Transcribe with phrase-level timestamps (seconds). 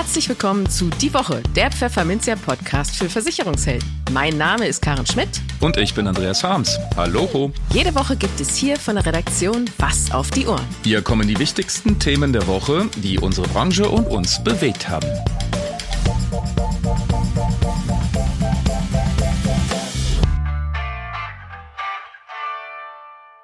[0.00, 3.86] Herzlich willkommen zu Die Woche, der Pfefferminzia Podcast für Versicherungshelden.
[4.12, 5.28] Mein Name ist Karen Schmidt.
[5.60, 6.78] Und ich bin Andreas Harms.
[6.96, 7.52] Hallo.
[7.74, 10.64] Jede Woche gibt es hier von der Redaktion Was auf die Ohren.
[10.84, 15.06] Hier kommen die wichtigsten Themen der Woche, die unsere Branche und uns bewegt haben.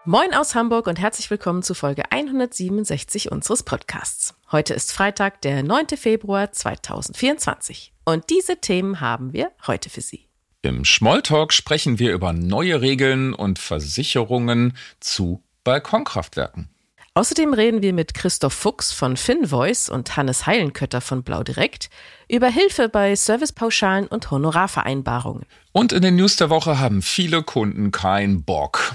[0.08, 4.34] Moin aus Hamburg und herzlich willkommen zu Folge 167 unseres Podcasts.
[4.52, 5.96] Heute ist Freitag, der 9.
[5.96, 7.92] Februar 2024.
[8.04, 10.28] Und diese Themen haben wir heute für Sie.
[10.62, 16.68] Im Schmolltalk sprechen wir über neue Regeln und Versicherungen zu Balkonkraftwerken.
[17.14, 21.90] Außerdem reden wir mit Christoph Fuchs von FinVoice und Hannes Heilenkötter von Blau Direkt
[22.28, 25.46] über Hilfe bei Servicepauschalen und Honorarvereinbarungen.
[25.72, 28.94] Und in den News der Woche haben viele Kunden keinen Bock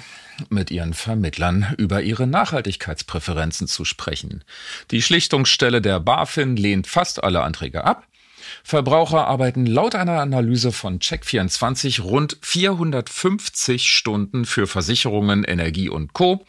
[0.49, 4.43] mit ihren Vermittlern über ihre Nachhaltigkeitspräferenzen zu sprechen.
[4.91, 8.07] Die Schlichtungsstelle der BaFin lehnt fast alle Anträge ab.
[8.63, 16.45] Verbraucher arbeiten laut einer Analyse von Check24 rund 450 Stunden für Versicherungen, Energie und Co.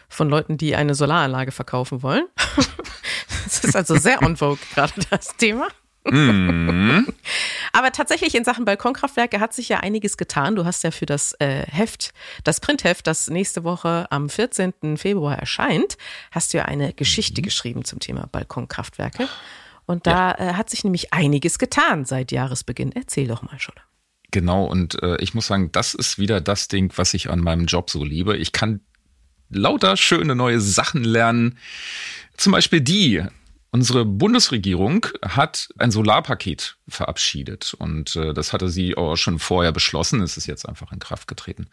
[0.10, 2.26] von Leuten, die eine Solaranlage verkaufen wollen.
[3.44, 5.68] das ist also sehr on vogue gerade das Thema.
[6.06, 7.08] Mhm.
[7.74, 10.56] Aber tatsächlich in Sachen Balkonkraftwerke hat sich ja einiges getan.
[10.56, 14.98] Du hast ja für das äh, Heft, das Printheft, das nächste Woche am 14.
[14.98, 15.98] Februar erscheint,
[16.32, 17.46] hast du ja eine Geschichte mhm.
[17.46, 19.28] geschrieben zum Thema Balkonkraftwerke.
[19.86, 20.52] Und da ja.
[20.52, 22.92] äh, hat sich nämlich einiges getan seit Jahresbeginn.
[22.92, 23.76] Erzähl doch mal schon.
[24.32, 27.68] Genau, und äh, ich muss sagen, das ist wieder das Ding, was ich an meinem
[27.68, 28.36] Job so liebe.
[28.36, 28.82] Ich kann
[29.50, 31.58] lauter schöne neue Sachen lernen.
[32.36, 33.24] Zum Beispiel die,
[33.76, 40.22] Unsere Bundesregierung hat ein Solarpaket verabschiedet und äh, das hatte sie auch schon vorher beschlossen.
[40.22, 41.68] Es ist jetzt einfach in Kraft getreten.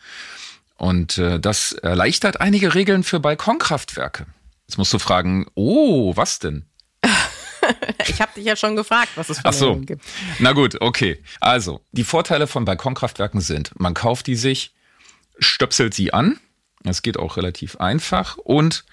[0.74, 4.26] Und äh, das erleichtert einige Regeln für Balkonkraftwerke.
[4.66, 6.64] Jetzt musst du fragen, oh, was denn?
[8.08, 9.76] ich habe dich ja schon gefragt, was es für Ach so.
[9.76, 10.04] gibt.
[10.40, 11.22] Na gut, okay.
[11.38, 14.74] Also, die Vorteile von Balkonkraftwerken sind, man kauft die sich,
[15.38, 16.40] stöpselt sie an.
[16.82, 18.84] Das geht auch relativ einfach und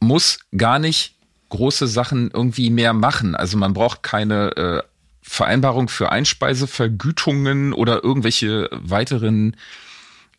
[0.00, 1.14] muss gar nicht
[1.52, 3.36] große Sachen irgendwie mehr machen.
[3.36, 4.82] Also man braucht keine äh,
[5.20, 9.56] Vereinbarung für Einspeisevergütungen oder irgendwelche weiteren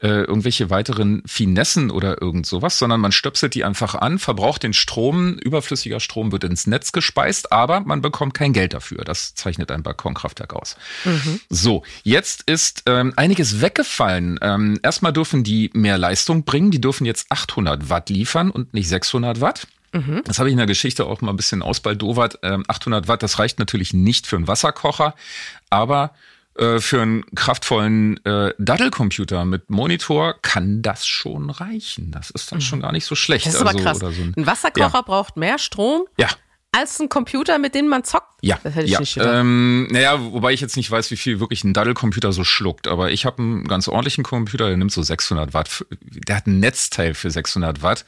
[0.02, 4.74] äh, irgendwelche weiteren Finessen oder irgend sowas, sondern man stöpselt die einfach an, verbraucht den
[4.74, 9.06] Strom, überflüssiger Strom wird ins Netz gespeist, aber man bekommt kein Geld dafür.
[9.06, 10.76] Das zeichnet ein Balkonkraftwerk aus.
[11.06, 11.40] Mhm.
[11.50, 14.40] So, jetzt ist ähm, einiges weggefallen.
[14.42, 18.90] Ähm, erstmal dürfen die mehr Leistung bringen, die dürfen jetzt 800 Watt liefern und nicht
[18.90, 19.68] 600 Watt.
[19.94, 20.22] Mhm.
[20.26, 22.44] Das habe ich in der Geschichte auch mal ein bisschen ausbaldowert.
[22.44, 25.16] 800 ähm, Watt, das reicht natürlich nicht für einen Wasserkocher,
[25.70, 26.14] aber
[26.56, 32.12] äh, für einen kraftvollen äh, Daddelcomputer mit Monitor kann das schon reichen.
[32.12, 32.64] Das ist dann mhm.
[32.64, 33.46] schon gar nicht so schlecht.
[33.46, 34.00] Das ist also, aber krass.
[34.00, 35.02] So ein, ein, Wasserkocher ja.
[35.02, 36.04] braucht mehr Strom.
[36.18, 36.28] Ja.
[36.72, 38.28] Als ein Computer, mit dem man zockt?
[38.42, 38.60] Ja.
[38.64, 39.00] Das hätte ich ja.
[39.00, 39.32] nicht gedacht.
[39.36, 42.88] Ähm, naja, wobei ich jetzt nicht weiß, wie viel wirklich ein Daddelcomputer so schluckt.
[42.88, 45.86] Aber ich habe einen ganz ordentlichen Computer, der nimmt so 600 Watt.
[46.02, 48.06] Der hat ein Netzteil für 600 Watt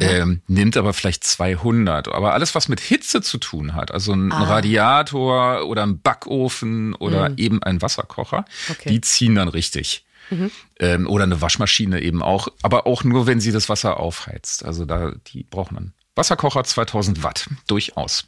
[0.00, 2.08] ähm, nimmt aber vielleicht 200.
[2.08, 4.44] Aber alles, was mit Hitze zu tun hat, also ein ah.
[4.44, 7.38] Radiator oder ein Backofen oder mhm.
[7.38, 8.90] eben ein Wasserkocher, okay.
[8.90, 10.04] die ziehen dann richtig.
[10.30, 10.50] Mhm.
[10.80, 14.64] Ähm, oder eine Waschmaschine eben auch, aber auch nur, wenn sie das Wasser aufheizt.
[14.64, 18.26] Also da, die brauchen dann Wasserkocher 2000 Watt, durchaus.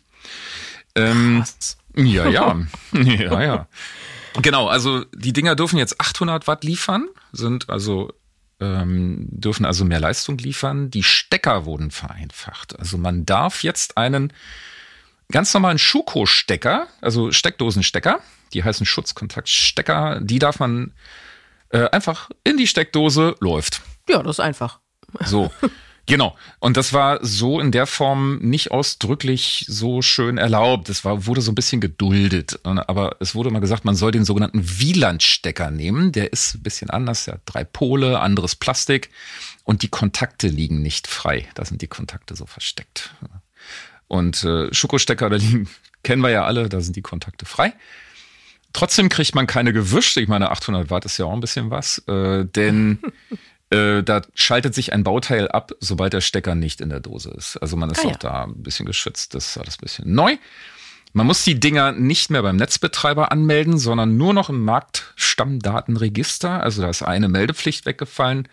[0.94, 1.44] Ähm,
[1.96, 2.56] ja, ja,
[2.92, 3.68] ja, ja.
[4.40, 8.12] Genau, also die Dinger dürfen jetzt 800 Watt liefern, sind also
[8.60, 10.90] ähm, dürfen also mehr Leistung liefern.
[10.90, 12.78] Die Stecker wurden vereinfacht.
[12.78, 14.32] Also man darf jetzt einen
[15.30, 18.20] ganz normalen Schuko-Stecker, also Steckdosenstecker,
[18.52, 20.92] die heißen Schutzkontaktstecker, die darf man
[21.70, 23.82] äh, einfach in die Steckdose läuft.
[24.08, 24.80] Ja, das ist einfach.
[25.24, 25.50] So.
[26.08, 26.34] Genau.
[26.58, 30.88] Und das war so in der Form nicht ausdrücklich so schön erlaubt.
[30.88, 32.58] Es wurde so ein bisschen geduldet.
[32.64, 36.10] Aber es wurde mal gesagt, man soll den sogenannten Wielandstecker nehmen.
[36.12, 37.26] Der ist ein bisschen anders.
[37.26, 39.10] Ja, drei Pole, anderes Plastik.
[39.64, 41.46] Und die Kontakte liegen nicht frei.
[41.54, 43.14] Da sind die Kontakte so versteckt.
[44.06, 45.68] Und äh, Schokostecker, da liegen,
[46.02, 47.74] kennen wir ja alle, da sind die Kontakte frei.
[48.72, 50.16] Trotzdem kriegt man keine gewischt.
[50.16, 51.98] Ich meine, 800 Watt ist ja auch ein bisschen was.
[52.08, 52.98] Äh, denn
[53.70, 57.56] Äh, da schaltet sich ein Bauteil ab, sobald der Stecker nicht in der Dose ist.
[57.58, 58.18] Also man ist ah, auch ja.
[58.18, 59.34] da ein bisschen geschützt.
[59.34, 60.36] Das ist alles ein bisschen neu.
[61.12, 66.62] Man muss die Dinger nicht mehr beim Netzbetreiber anmelden, sondern nur noch im Marktstammdatenregister.
[66.62, 68.48] Also da ist eine Meldepflicht weggefallen.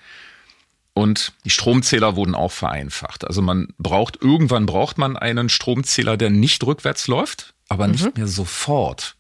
[0.94, 3.28] Und die Stromzähler wurden auch vereinfacht.
[3.28, 7.92] Also man braucht, irgendwann braucht man einen Stromzähler, der nicht rückwärts läuft, aber mhm.
[7.92, 9.15] nicht mehr sofort.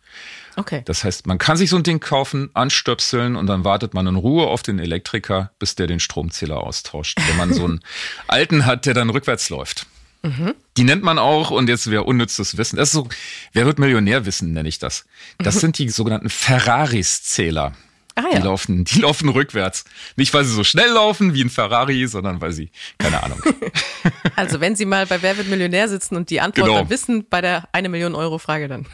[0.56, 0.84] Okay.
[0.86, 4.16] Das heißt, man kann sich so ein Ding kaufen, anstöpseln und dann wartet man in
[4.16, 7.20] Ruhe auf den Elektriker, bis der den Stromzähler austauscht.
[7.28, 7.82] Wenn man so einen
[8.28, 9.86] alten hat, der dann rückwärts läuft.
[10.24, 10.56] Mhm.
[10.78, 12.78] Die nennt man auch, und jetzt wäre unnützes Wissen.
[12.78, 13.08] Das ist so,
[13.54, 15.06] wer wird Millionär wissen, nenne ich das.
[15.38, 15.60] Das mhm.
[15.60, 17.74] sind die sogenannten Ferraris-Zähler.
[18.16, 18.40] Ah, ja.
[18.40, 19.84] Die laufen, die laufen rückwärts.
[20.16, 23.42] Nicht, weil sie so schnell laufen wie ein Ferrari, sondern weil sie, keine Ahnung.
[24.38, 26.80] also wenn Sie mal bei Wer wird Millionär sitzen und die Antwort genau.
[26.80, 28.86] dann wissen bei der eine Million Euro Frage dann.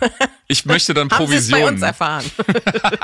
[0.52, 1.38] Ich möchte dann Provision.
[1.38, 2.26] Haben Sie bei uns erfahren.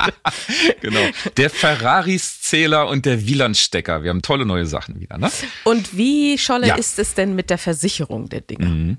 [0.82, 1.00] genau.
[1.38, 4.02] Der Ferraris-Zähler und der Wielandstecker.
[4.02, 5.30] Wir haben tolle neue Sachen wieder, ne?
[5.64, 6.74] Und wie, Scholle, ja.
[6.74, 8.66] ist es denn mit der Versicherung der Dinge?
[8.66, 8.96] Mhm.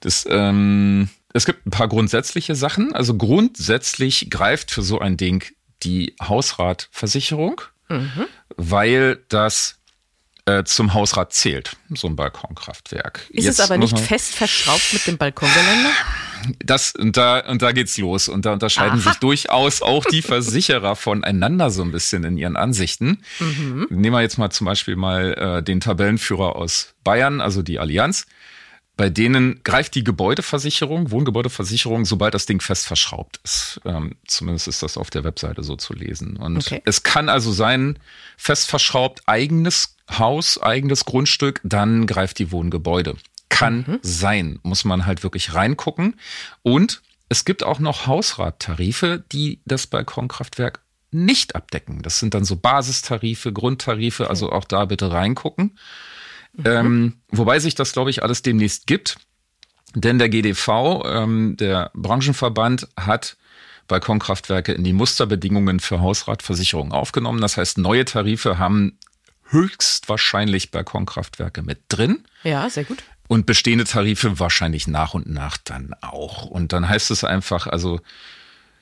[0.00, 2.94] Das, ähm, es gibt ein paar grundsätzliche Sachen.
[2.94, 5.42] Also grundsätzlich greift für so ein Ding
[5.82, 8.26] die Hausratversicherung, mhm.
[8.56, 9.78] weil das
[10.44, 13.26] äh, zum Hausrat zählt, so ein Balkonkraftwerk.
[13.30, 15.90] Ist Jetzt es aber nicht fest verschraubt mit dem Balkongeländer?
[16.58, 19.10] Das und da und da geht's los und da unterscheiden Aha.
[19.10, 23.22] sich durchaus auch die Versicherer voneinander so ein bisschen in ihren Ansichten.
[23.38, 23.86] Mhm.
[23.90, 28.26] Nehmen wir jetzt mal zum Beispiel mal äh, den Tabellenführer aus Bayern, also die Allianz.
[28.96, 33.78] Bei denen greift die Gebäudeversicherung, Wohngebäudeversicherung, sobald das Ding fest verschraubt ist.
[33.84, 36.38] Ähm, zumindest ist das auf der Webseite so zu lesen.
[36.38, 36.80] Und okay.
[36.86, 37.98] es kann also sein,
[38.38, 43.16] fest verschraubt, eigenes Haus, eigenes Grundstück, dann greift die Wohngebäude.
[43.48, 43.98] Kann mhm.
[44.02, 46.18] sein, muss man halt wirklich reingucken.
[46.62, 52.02] Und es gibt auch noch Hausrattarife, die das Balkonkraftwerk nicht abdecken.
[52.02, 54.30] Das sind dann so Basistarife, Grundtarife, okay.
[54.30, 55.78] also auch da bitte reingucken.
[56.54, 56.64] Mhm.
[56.64, 59.18] Ähm, wobei sich das, glaube ich, alles demnächst gibt.
[59.94, 63.36] Denn der GDV, ähm, der Branchenverband, hat
[63.88, 67.40] Balkonkraftwerke in die Musterbedingungen für Hausratversicherung aufgenommen.
[67.40, 68.98] Das heißt, neue Tarife haben
[69.48, 72.24] höchstwahrscheinlich Balkonkraftwerke mit drin.
[72.42, 73.04] Ja, sehr gut.
[73.28, 76.44] Und bestehende Tarife wahrscheinlich nach und nach dann auch.
[76.44, 78.00] Und dann heißt es einfach, also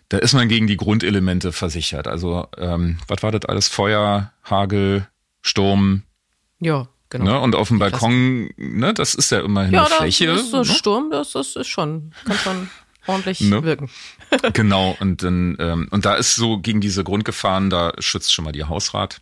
[0.09, 2.07] da ist man gegen die Grundelemente versichert.
[2.07, 3.69] Also ähm, was war das alles?
[3.69, 5.09] Feuer, Hagel,
[5.43, 6.03] Sturm.
[6.61, 6.89] Ja.
[7.11, 7.25] Genau.
[7.25, 7.41] Ne?
[7.41, 10.25] Und auf dem Balkon, ne, das ist ja immerhin ja, eine Fläche.
[10.25, 10.65] Ja, ist so ne?
[10.65, 12.71] Sturm, das, das ist schon, kann schon
[13.07, 13.63] ordentlich ne?
[13.63, 13.89] wirken.
[14.53, 18.53] genau, und dann, ähm, und da ist so gegen diese Grundgefahren, da schützt schon mal
[18.53, 19.21] die Hausrat.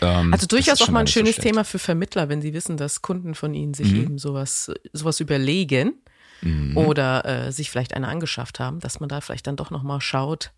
[0.00, 3.02] Ähm, also durchaus auch mal ein schönes so Thema für Vermittler, wenn sie wissen, dass
[3.02, 4.02] Kunden von ihnen sich mhm.
[4.02, 5.94] eben sowas, sowas überlegen
[6.40, 6.76] mhm.
[6.76, 10.52] oder äh, sich vielleicht eine angeschafft haben, dass man da vielleicht dann doch nochmal schaut,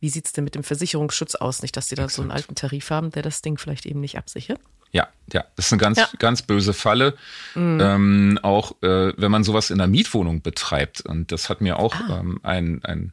[0.00, 1.62] wie sieht's denn mit dem Versicherungsschutz aus?
[1.62, 2.16] Nicht, dass sie da Exakt.
[2.16, 4.60] so einen alten Tarif haben, der das Ding vielleicht eben nicht absichert.
[4.92, 6.08] Ja, ja, das ist eine ganz, ja.
[6.18, 7.14] ganz böse Falle.
[7.54, 7.80] Mhm.
[7.80, 11.02] Ähm, auch äh, wenn man sowas in einer Mietwohnung betreibt.
[11.02, 12.20] Und das hat mir auch ah.
[12.20, 13.12] ähm, ein, ein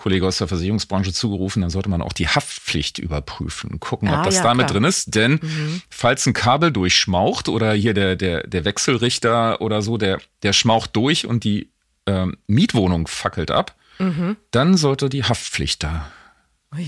[0.00, 4.24] Kollege aus der Versicherungsbranche zugerufen, dann sollte man auch die Haftpflicht überprüfen, gucken, ah, ob
[4.24, 4.80] das ja, damit klar.
[4.80, 5.14] drin ist.
[5.14, 5.82] Denn mhm.
[5.88, 10.96] falls ein Kabel durchschmaucht oder hier der, der, der Wechselrichter oder so, der, der schmaucht
[10.96, 11.70] durch und die
[12.06, 14.36] ähm, Mietwohnung fackelt ab, mhm.
[14.50, 16.10] dann sollte die Haftpflicht da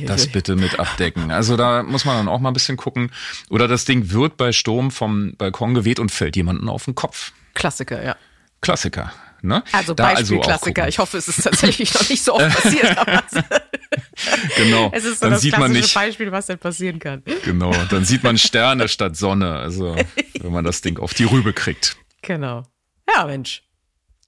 [0.06, 1.30] das bitte mit abdecken.
[1.30, 3.10] Also da muss man dann auch mal ein bisschen gucken.
[3.50, 7.32] Oder das Ding wird bei Sturm vom Balkon geweht und fällt jemanden auf den Kopf.
[7.54, 8.16] Klassiker, ja.
[8.60, 9.12] Klassiker.
[9.44, 9.64] Ne?
[9.72, 10.82] Also da Beispiel also.
[10.86, 12.96] Ich hoffe, es ist tatsächlich noch nicht so oft passiert.
[14.56, 14.90] genau.
[14.94, 17.24] Es ist so dann das sieht man nicht, Beispiel, was denn passieren kann.
[17.44, 17.72] Genau.
[17.90, 19.56] Dann sieht man Sterne statt Sonne.
[19.56, 19.96] Also
[20.40, 21.96] wenn man das Ding auf die Rübe kriegt.
[22.22, 22.62] Genau.
[23.12, 23.64] Ja, Mensch.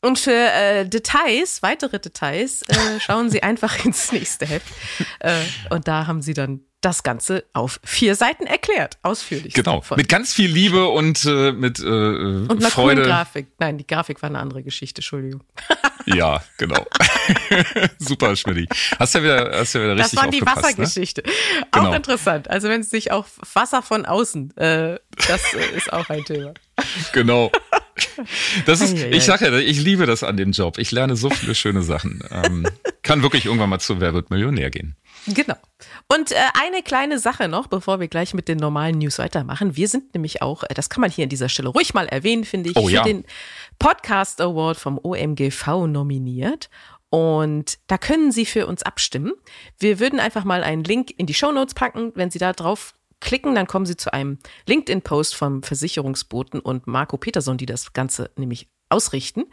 [0.01, 4.67] Und für äh, Details, weitere Details, äh, schauen Sie einfach ins nächste Heft.
[5.21, 5.37] Äh,
[5.71, 9.55] und da haben Sie dann das Ganze auf vier Seiten erklärt, ausführlich.
[9.55, 13.03] Genau, mit ganz viel Liebe und äh, mit äh, und einer Freude.
[13.03, 13.49] Grafik.
[13.59, 15.43] Nein, die Grafik war eine andere Geschichte, Entschuldigung.
[16.07, 16.85] Ja, genau.
[17.99, 18.69] Super, Schmidt.
[18.99, 20.47] Hast du ja wieder, hast ja wieder richtig Das war die ne?
[20.47, 21.23] Wassergeschichte.
[21.73, 21.89] Genau.
[21.89, 22.51] Auch interessant.
[22.51, 23.25] Also wenn es sich auch
[23.55, 24.99] Wasser von außen, äh,
[25.29, 26.53] das äh, ist auch ein Thema.
[27.15, 27.51] Genau.
[28.67, 30.79] Das ist, ich sage ja, ich liebe das an dem Job.
[30.79, 32.23] Ich lerne so viele schöne Sachen.
[32.31, 32.67] Ähm,
[33.03, 34.97] kann wirklich irgendwann mal zu Wer wird Millionär gehen.
[35.27, 35.57] Genau.
[36.09, 39.77] Und äh, eine kleine Sache noch, bevor wir gleich mit den normalen News weitermachen.
[39.77, 42.45] Wir sind nämlich auch, äh, das kann man hier an dieser Stelle ruhig mal erwähnen,
[42.45, 43.03] finde ich, Oh, für ja.
[43.05, 43.25] den
[43.79, 46.69] Podcast Award vom OMGV nominiert.
[47.11, 49.33] Und da können Sie für uns abstimmen.
[49.79, 52.13] Wir würden einfach mal einen Link in die Show Notes packen.
[52.17, 57.17] Wenn Sie da drauf klicken, dann kommen Sie zu einem LinkedIn-Post vom Versicherungsboten und Marco
[57.17, 59.45] Peterson, die das Ganze nämlich ausrichten.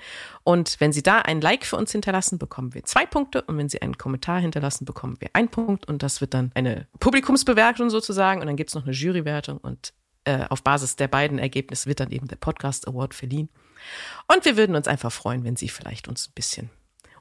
[0.44, 3.42] Und wenn Sie da ein Like für uns hinterlassen, bekommen wir zwei Punkte.
[3.44, 5.88] Und wenn Sie einen Kommentar hinterlassen, bekommen wir einen Punkt.
[5.88, 8.42] Und das wird dann eine Publikumsbewertung sozusagen.
[8.42, 9.58] Und dann gibt es noch eine Jurywertung.
[9.58, 9.94] Und
[10.26, 13.50] äh, auf Basis der beiden Ergebnisse wird dann eben der Podcast Award verliehen.
[14.32, 16.70] Und wir würden uns einfach freuen, wenn Sie vielleicht uns ein bisschen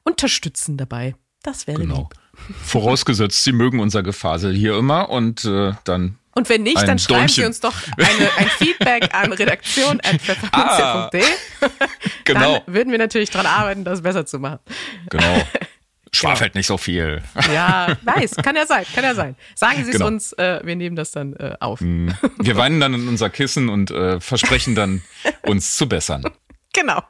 [0.03, 1.15] unterstützen dabei.
[1.43, 1.97] Das wäre Genau.
[1.97, 2.57] lieb.
[2.63, 6.99] Vorausgesetzt, Sie mögen unser Gefasel hier immer und äh, dann Und wenn nicht, Ein dann
[6.99, 7.47] schreiben Sie Däumchen.
[7.49, 11.23] uns doch eine, ein Feedback an redaktion.pfefferminzia.de.
[12.25, 14.61] genau, Dann würden wir natürlich daran arbeiten, das besser zu machen.
[15.11, 15.43] genau.
[16.15, 17.23] Schwafelt nicht so viel.
[17.55, 19.37] Ja, weiß, kann ja sein, kann ja sein.
[19.55, 20.07] Sagen Sie es Genau.
[20.07, 21.83] uns, äh, wir nehmen das dann äh, auf.
[21.83, 25.03] Wir weinen dann in unser Kissen und äh, versprechen dann,
[25.43, 26.25] uns zu bessern.
[26.73, 27.03] Genau.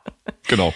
[0.48, 0.72] Genau.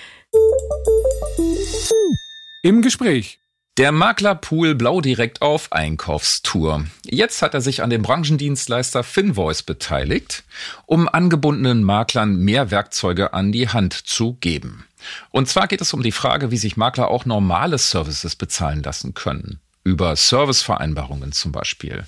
[2.63, 3.39] Im Gespräch.
[3.77, 6.85] Der Maklerpool Blau direkt auf Einkaufstour.
[7.05, 10.45] Jetzt hat er sich an dem Branchendienstleister Finvoice beteiligt,
[10.87, 14.85] um angebundenen Maklern mehr Werkzeuge an die Hand zu geben.
[15.33, 19.13] Und zwar geht es um die Frage, wie sich Makler auch normale Services bezahlen lassen
[19.13, 19.59] können.
[19.83, 22.05] Über Servicevereinbarungen zum Beispiel.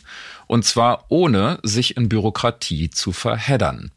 [0.46, 3.90] Und zwar ohne sich in Bürokratie zu verheddern.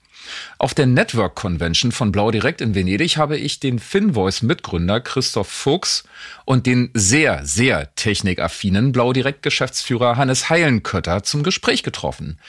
[0.58, 5.48] Auf der Network Convention von Blau Direkt in Venedig habe ich den Finvoice Mitgründer Christoph
[5.48, 6.04] Fuchs
[6.46, 12.40] und den sehr, sehr technikaffinen Blau Direkt Geschäftsführer Hannes Heilenkötter zum Gespräch getroffen.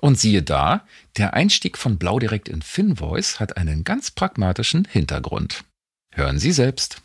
[0.00, 0.86] Und siehe da,
[1.16, 5.64] der Einstieg von Blau Direkt in Finvoice hat einen ganz pragmatischen Hintergrund.
[6.12, 7.02] Hören Sie selbst.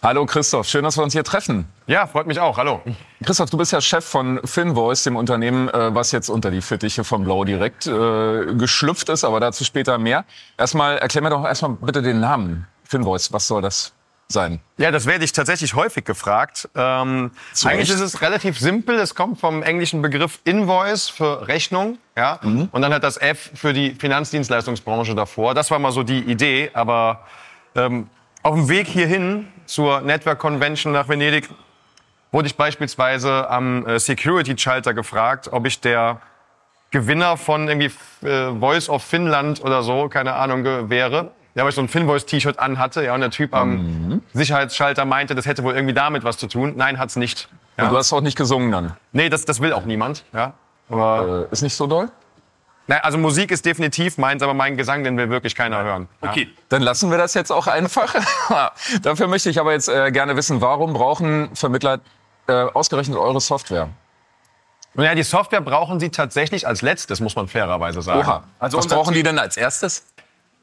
[0.00, 1.66] Hallo Christoph, schön, dass wir uns hier treffen.
[1.88, 2.56] Ja, freut mich auch.
[2.56, 2.80] Hallo.
[3.24, 7.02] Christoph, du bist ja Chef von Finvoice, dem Unternehmen, äh, was jetzt unter die Fittiche
[7.02, 10.24] von Blau direkt äh, geschlüpft ist, aber dazu später mehr.
[10.56, 13.32] Erstmal, erklär mir doch erstmal bitte den Namen Finvoice.
[13.32, 13.92] Was soll das
[14.28, 14.60] sein?
[14.76, 16.68] Ja, das werde ich tatsächlich häufig gefragt.
[16.76, 17.32] Ähm,
[17.64, 19.00] eigentlich ist es relativ simpel.
[19.00, 21.98] Es kommt vom englischen Begriff Invoice für Rechnung.
[22.16, 22.38] Ja?
[22.44, 22.68] Mhm.
[22.70, 25.54] Und dann hat das F für die Finanzdienstleistungsbranche davor.
[25.54, 26.70] Das war mal so die Idee.
[26.72, 27.26] Aber
[27.74, 28.08] ähm,
[28.42, 31.48] auf dem Weg hierhin zur Network Convention nach Venedig
[32.32, 36.20] wurde ich beispielsweise am äh, Security-Schalter gefragt, ob ich der
[36.90, 37.90] Gewinner von irgendwie
[38.26, 41.30] äh, Voice of Finland oder so, keine Ahnung, wäre.
[41.54, 45.44] Ja, weil ich so ein Finvoice-T-Shirt anhatte, ja, und der Typ am Sicherheitsschalter meinte, das
[45.46, 46.74] hätte wohl irgendwie damit was zu tun.
[46.76, 47.48] Nein, hat's nicht.
[47.76, 47.84] Ja.
[47.84, 48.96] Und du hast auch nicht gesungen dann.
[49.12, 50.52] nee, das, das will auch niemand, ja.
[50.88, 52.10] Aber, Äh, ist nicht so doll?
[52.88, 56.08] Na, also Musik ist definitiv meins, aber mein Gesang, den will wirklich keiner hören.
[56.22, 56.34] Ja.
[56.68, 58.14] Dann lassen wir das jetzt auch einfach.
[59.02, 62.00] Dafür möchte ich aber jetzt äh, gerne wissen, warum brauchen Vermittler
[62.48, 63.88] äh, ausgerechnet eure Software?
[64.94, 68.20] Und ja, die Software brauchen sie tatsächlich als letztes, muss man fairerweise sagen.
[68.20, 68.42] Oha.
[68.58, 70.04] Also Was brauchen die denn als erstes?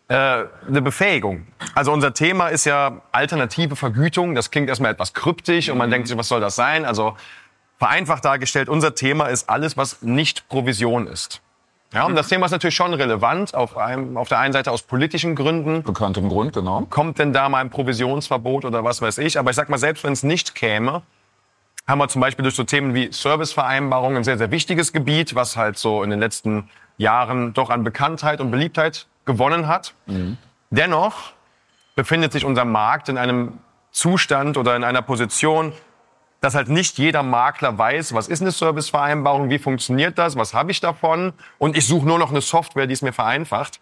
[0.08, 1.48] äh, eine Befähigung.
[1.74, 4.36] Also unser Thema ist ja alternative Vergütung.
[4.36, 6.86] Das klingt erstmal etwas kryptisch und man denkt sich, was soll das sein?
[6.86, 7.16] Also
[7.78, 11.42] vereinfacht dargestellt, unser Thema ist alles, was nicht Provision ist.
[11.94, 14.82] Ja, und das Thema ist natürlich schon relevant, auf, einem, auf der einen Seite aus
[14.82, 15.84] politischen Gründen.
[15.84, 16.86] Bekanntem Grund, genau.
[16.90, 19.40] Kommt denn da mal ein Provisionsverbot oder was weiß ich?
[19.40, 21.04] Aber ich sag mal, selbst wenn es nicht käme,
[21.88, 25.56] haben wir zum Beispiel durch so Themen wie Servicevereinbarungen ein sehr, sehr wichtiges Gebiet, was
[25.56, 29.94] halt so in den letzten Jahren doch an Bekanntheit und Beliebtheit gewonnen hat.
[30.72, 31.34] Dennoch
[31.96, 33.60] befindet sich unser Markt in einem
[33.92, 35.72] Zustand oder in einer Position,
[36.46, 40.70] dass halt nicht jeder Makler weiß, was ist eine Servicevereinbarung, wie funktioniert das, was habe
[40.70, 43.80] ich davon und ich suche nur noch eine Software, die es mir vereinfacht.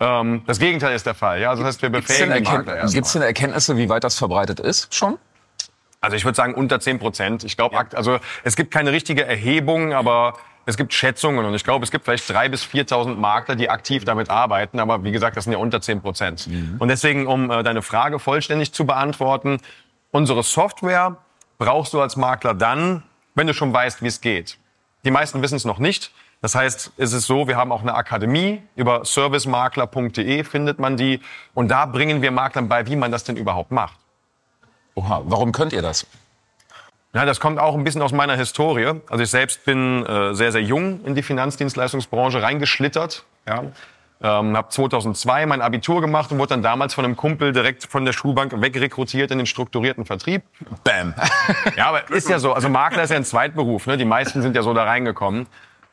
[0.00, 1.40] Ähm, das Gegenteil ist der Fall.
[1.40, 1.48] Ja?
[1.48, 2.92] Also das heißt, wir Gibt es befähigen die Makler erstmal.
[2.92, 5.18] gibt's denn Erkenntnisse, wie weit das verbreitet ist schon?
[6.02, 7.42] Also ich würde sagen unter 10 Prozent.
[7.42, 10.34] Ich glaube, also es gibt keine richtige Erhebung, aber
[10.66, 14.04] es gibt Schätzungen und ich glaube, es gibt vielleicht 3.000 bis 4.000 Makler, die aktiv
[14.04, 14.78] damit arbeiten.
[14.78, 16.50] Aber wie gesagt, das sind ja unter 10 Prozent.
[16.78, 19.58] Und deswegen, um äh, deine Frage vollständig zu beantworten,
[20.10, 21.16] unsere Software
[21.64, 23.02] brauchst du als Makler dann,
[23.34, 24.58] wenn du schon weißt, wie es geht.
[25.04, 26.12] Die meisten wissen es noch nicht.
[26.42, 31.20] Das heißt, es ist so, wir haben auch eine Akademie, über servicemakler.de findet man die.
[31.54, 33.96] Und da bringen wir Maklern bei, wie man das denn überhaupt macht.
[34.94, 36.06] Oha, warum könnt ihr das?
[37.14, 39.00] Ja, das kommt auch ein bisschen aus meiner Historie.
[39.08, 43.24] Also ich selbst bin äh, sehr, sehr jung in die Finanzdienstleistungsbranche reingeschlittert.
[43.48, 43.64] Ja.
[44.22, 48.04] Ähm, habe 2002 mein Abitur gemacht und wurde dann damals von einem Kumpel direkt von
[48.04, 50.42] der Schulbank wegrekrutiert in den strukturierten Vertrieb.
[50.82, 51.14] Bam.
[51.76, 52.52] Ja, aber ist ja so.
[52.52, 53.86] Also Makler ist ja ein Zweitberuf.
[53.86, 53.96] Ne?
[53.96, 55.46] Die meisten sind ja so da reingekommen.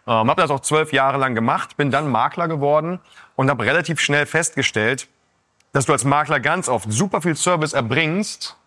[0.08, 3.00] Ähm, habe das auch zwölf Jahre lang gemacht, bin dann Makler geworden
[3.36, 5.08] und habe relativ schnell festgestellt,
[5.74, 8.58] dass du als Makler ganz oft super viel Service erbringst,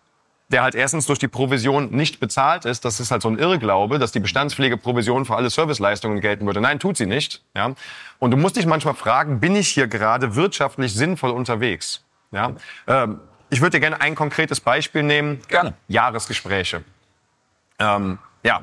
[0.49, 2.85] der halt erstens durch die Provision nicht bezahlt ist.
[2.85, 6.61] Das ist halt so ein Irrglaube, dass die Bestandspflegeprovision für alle Serviceleistungen gelten würde.
[6.61, 7.43] Nein, tut sie nicht.
[7.55, 7.73] Ja?
[8.19, 12.03] Und du musst dich manchmal fragen, bin ich hier gerade wirtschaftlich sinnvoll unterwegs?
[12.31, 12.51] Ja?
[12.87, 15.41] Ähm, ich würde dir gerne ein konkretes Beispiel nehmen.
[15.47, 15.73] Gerne.
[15.87, 16.83] Jahresgespräche.
[17.79, 18.61] Ähm, ja,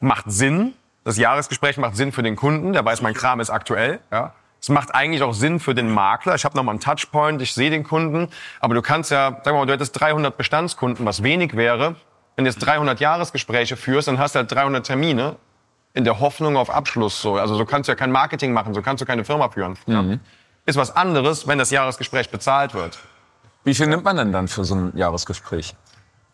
[0.00, 0.74] macht Sinn.
[1.04, 2.72] Das Jahresgespräch macht Sinn für den Kunden.
[2.72, 4.00] Der weiß, mein Kram ist aktuell.
[4.10, 4.34] Ja?
[4.62, 6.36] Es macht eigentlich auch Sinn für den Makler.
[6.36, 8.28] Ich habe nochmal einen Touchpoint, ich sehe den Kunden.
[8.60, 11.96] Aber du kannst ja, sag mal, du hättest 300 Bestandskunden, was wenig wäre.
[12.36, 15.34] Wenn du jetzt 300 Jahresgespräche führst, dann hast du halt 300 Termine
[15.94, 17.20] in der Hoffnung auf Abschluss.
[17.20, 17.34] So.
[17.38, 19.76] Also so kannst du ja kein Marketing machen, so kannst du keine Firma führen.
[19.86, 20.04] Ja.
[20.64, 23.00] Ist was anderes, wenn das Jahresgespräch bezahlt wird.
[23.64, 25.74] Wie viel nimmt man denn dann für so ein Jahresgespräch?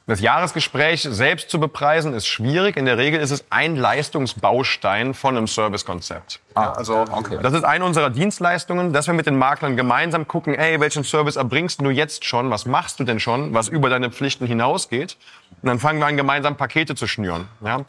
[0.08, 2.78] Das Jahresgespräch selbst zu bepreisen ist schwierig.
[2.78, 6.40] In der Regel ist es ein Leistungsbaustein von einem Servicekonzept.
[6.54, 7.38] Ah, also, okay.
[7.42, 11.36] Das ist eine unserer Dienstleistungen, dass wir mit den Maklern gemeinsam gucken, ey, welchen Service
[11.36, 12.50] erbringst du jetzt schon?
[12.50, 15.18] Was machst du denn schon, was über deine Pflichten hinausgeht?
[15.60, 17.46] Und dann fangen wir an, gemeinsam Pakete zu schnüren.
[17.60, 17.84] Ja?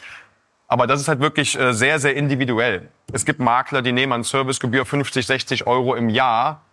[0.67, 2.89] Aber das ist halt wirklich äh, sehr, sehr individuell.
[3.13, 6.63] Es gibt Makler, die nehmen an Servicegebühr 50, 60 Euro im Jahr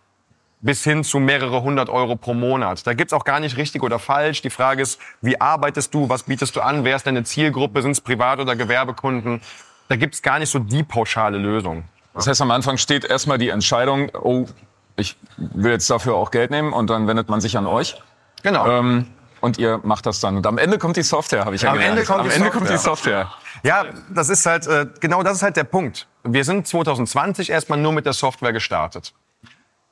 [0.59, 2.85] bis hin zu mehrere hundert Euro pro Monat.
[2.87, 4.41] Da gibt's auch gar nicht richtig oder falsch.
[4.41, 7.91] Die Frage ist, wie arbeitest du, was bietest du an, wer ist deine Zielgruppe, sind
[7.91, 9.41] es Privat- oder Gewerbekunden?
[9.87, 11.83] Da gibt's gar nicht so die pauschale Lösung.
[12.13, 14.47] Das heißt, am Anfang steht erstmal die Entscheidung, oh,
[14.95, 18.01] ich will jetzt dafür auch Geld nehmen und dann wendet man sich an euch.
[18.41, 18.67] Genau.
[18.67, 19.07] Ähm,
[19.39, 20.37] und ihr macht das dann.
[20.37, 21.97] Und am Ende kommt die Software, habe ich ja Am gelernt.
[21.99, 23.25] Ende kommt am die Ende kommt die Software.
[23.25, 23.61] Software.
[23.63, 26.07] Ja, das ist halt, äh, genau das ist halt der Punkt.
[26.23, 29.13] Wir sind 2020 erstmal nur mit der Software gestartet.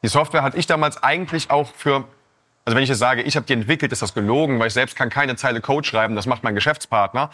[0.05, 2.03] Die Software hatte ich damals eigentlich auch für,
[2.63, 4.95] also wenn ich jetzt sage, ich habe die entwickelt, ist das gelogen, weil ich selbst
[4.95, 7.31] kann keine Zeile Code schreiben, das macht mein Geschäftspartner.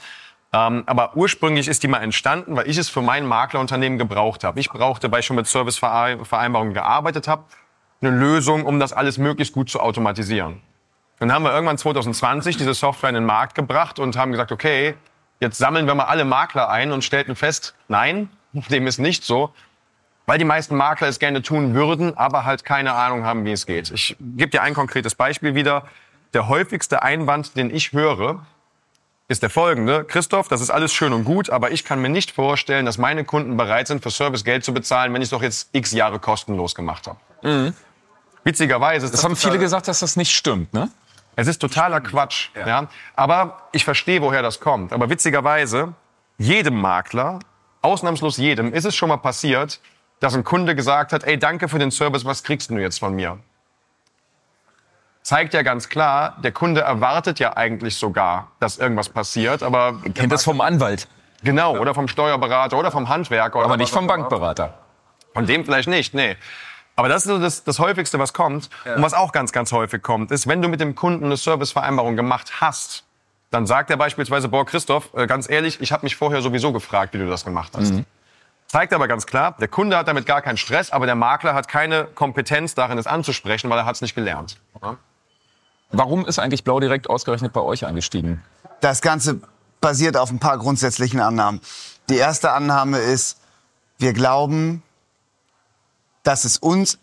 [0.54, 4.58] Ähm, aber ursprünglich ist die mal entstanden, weil ich es für mein Maklerunternehmen gebraucht habe.
[4.62, 7.44] Ich brauchte, weil ich schon mit Servicevereinbarungen gearbeitet habe,
[8.00, 10.62] eine Lösung, um das alles möglichst gut zu automatisieren.
[11.20, 14.96] Dann haben wir irgendwann 2020 diese Software in den Markt gebracht und haben gesagt, okay,
[15.42, 19.54] jetzt sammeln wir mal alle Makler ein und stellten fest, nein, dem ist nicht so,
[20.26, 23.66] weil die meisten Makler es gerne tun würden, aber halt keine Ahnung haben, wie es
[23.66, 23.92] geht.
[23.92, 25.84] Ich gebe dir ein konkretes Beispiel wieder.
[26.34, 28.46] Der häufigste Einwand, den ich höre,
[29.28, 30.04] ist der folgende.
[30.04, 33.24] Christoph, das ist alles schön und gut, aber ich kann mir nicht vorstellen, dass meine
[33.24, 36.20] Kunden bereit sind, für Service Geld zu bezahlen, wenn ich es doch jetzt x Jahre
[36.20, 37.74] kostenlos gemacht habe.
[38.44, 40.90] Witzigerweise ist Das haben viele gesagt, dass das nicht stimmt, ne?
[41.36, 42.50] es ist totaler Quatsch.
[42.56, 42.88] Ja.
[43.16, 44.94] Aber ich verstehe, woher das kommt.
[44.94, 45.94] Aber witzigerweise,
[46.38, 47.40] jedem Makler,
[47.82, 49.80] ausnahmslos jedem, ist es schon mal passiert,
[50.22, 53.14] dass ein Kunde gesagt hat, ey, danke für den Service, was kriegst du jetzt von
[53.14, 53.40] mir?
[55.24, 60.32] Zeigt ja ganz klar, der Kunde erwartet ja eigentlich sogar, dass irgendwas passiert, aber Kennt
[60.32, 61.08] das vom Anwalt,
[61.44, 63.60] genau, oder vom Steuerberater oder vom Handwerker.
[63.60, 64.08] Oder aber nicht vom.
[64.08, 64.78] Bankberater.
[65.34, 66.38] Von dem vielleicht nicht, nee.
[66.96, 68.70] Aber das ist so das, das häufigste, was kommt.
[68.96, 72.16] Und was auch ganz, ganz häufig kommt, ist, wenn du mit dem Kunden eine Servicevereinbarung
[72.16, 73.06] gemacht hast,
[73.50, 77.14] dann sagt er beispielsweise, boah, Christoph, äh, ganz ehrlich, ich habe mich vorher sowieso gefragt,
[77.14, 77.94] wie du das gemacht hast.
[78.72, 81.68] Zeigt aber ganz klar, der Kunde hat damit gar keinen Stress, aber der Makler hat
[81.68, 84.56] keine Kompetenz darin, es anzusprechen, weil er hat es nicht gelernt.
[85.90, 88.42] Warum ist eigentlich Blau direkt ausgerechnet bei euch eingestiegen?
[88.80, 89.42] Das Ganze
[89.82, 91.60] basiert auf ein paar grundsätzlichen Annahmen.
[92.08, 93.42] Die erste Annahme ist,
[93.98, 94.84] wir glauben,
[96.24, 96.98] dass es uns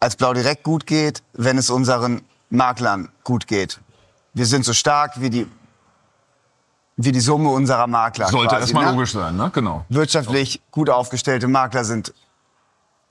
[0.00, 3.80] als Blau direkt gut geht, wenn es unseren Maklern gut geht.
[4.34, 5.46] Wir sind so stark wie die,
[7.04, 8.28] wie die Summe unserer Makler.
[8.28, 8.92] Sollte quasi, erstmal ne?
[8.92, 9.50] logisch sein, ne?
[9.54, 9.84] Genau.
[9.88, 12.12] wirtschaftlich gut aufgestellte Makler sind,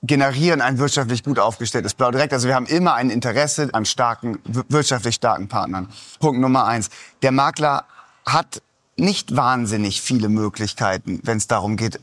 [0.03, 2.31] generieren ein wirtschaftlich gut aufgestelltes Blau direkt.
[2.33, 5.89] Also wir haben immer ein Interesse an starken, wir- wirtschaftlich starken Partnern.
[6.19, 6.89] Punkt Nummer eins.
[7.21, 7.83] Der Makler
[8.25, 8.61] hat
[8.95, 11.99] nicht wahnsinnig viele Möglichkeiten, wenn es darum geht,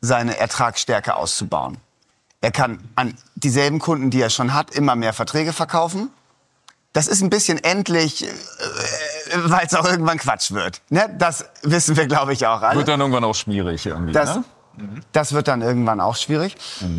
[0.00, 1.78] seine Ertragsstärke auszubauen.
[2.40, 6.10] Er kann an dieselben Kunden, die er schon hat, immer mehr Verträge verkaufen.
[6.92, 8.30] Das ist ein bisschen endlich, äh,
[9.34, 10.80] weil es auch irgendwann Quatsch wird.
[10.88, 11.14] Ne?
[11.18, 12.78] Das wissen wir, glaube ich, auch alle.
[12.78, 14.44] Wird dann irgendwann auch schwierig irgendwie, Das, ne?
[15.12, 16.56] das wird dann irgendwann auch schwierig.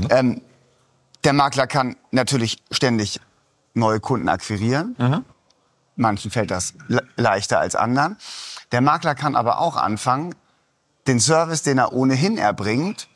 [0.10, 0.42] Ähm,
[1.24, 3.20] der Makler kann natürlich ständig
[3.74, 5.26] neue Kunden akquirieren.
[5.96, 8.18] Manchen fällt das le leichter als anderen.
[8.72, 10.34] Der Makler kann aber auch anfangen,
[11.08, 13.08] den Service, den er ohnehin erbringt,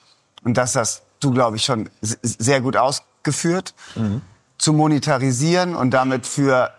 [0.43, 3.73] und das hast du, glaube ich, schon sehr gut ausgeführt,
[4.63, 6.71] zu monetarisieren und damit für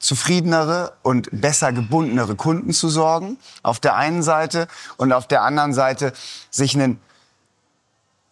[0.00, 5.72] zufriedenere und besser gebundenere Kunden zu sorgen, auf der einen Seite, und auf der anderen
[5.72, 6.12] Seite
[6.50, 7.00] sich einen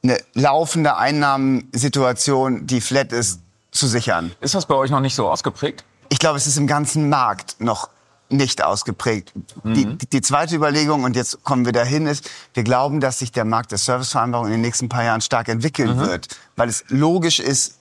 [0.05, 3.39] eine laufende Einnahmensituation, die flat ist,
[3.71, 4.33] zu sichern.
[4.41, 5.85] Ist das bei euch noch nicht so ausgeprägt?
[6.09, 7.89] Ich glaube, es ist im ganzen Markt noch
[8.29, 9.33] nicht ausgeprägt.
[9.63, 13.31] Die, die, die zweite Überlegung, und jetzt kommen wir dahin, ist, wir glauben, dass sich
[13.31, 17.39] der Markt der Servicevereinbarung in den nächsten paar Jahren stark entwickeln wird, weil es logisch
[17.39, 17.79] ist,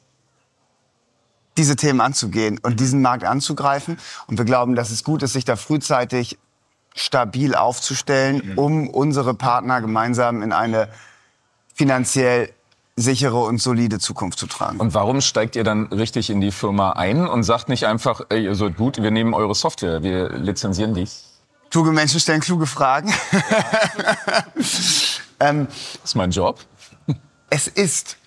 [1.58, 3.98] diese Themen anzugehen und diesen Markt anzugreifen.
[4.28, 6.38] Und wir glauben, dass es gut ist, sich da frühzeitig
[6.94, 10.90] stabil aufzustellen, um unsere Partner gemeinsam in eine
[11.74, 12.52] finanziell
[12.96, 14.80] sichere und solide Zukunft zu tragen.
[14.80, 18.44] Und warum steigt ihr dann richtig in die Firma ein und sagt nicht einfach, ey,
[18.44, 21.08] ihr seid gut, wir nehmen eure Software, wir lizenzieren die?
[21.70, 23.14] Kluge Menschen stellen kluge Fragen.
[25.40, 26.60] ähm, Das ist mein Job.
[27.50, 28.18] es ist